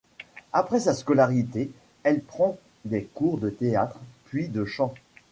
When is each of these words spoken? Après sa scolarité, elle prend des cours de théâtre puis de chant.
Après 0.51 0.79
sa 0.79 0.95
scolarité, 0.95 1.69
elle 2.01 2.21
prend 2.23 2.57
des 2.85 3.03
cours 3.13 3.37
de 3.37 3.51
théâtre 3.51 3.99
puis 4.25 4.47
de 4.47 4.65
chant. 4.65 4.95